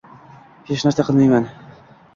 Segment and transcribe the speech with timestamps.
[0.71, 1.49] —Hech narsa qilmayman.